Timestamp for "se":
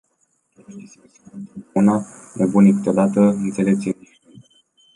0.87-0.99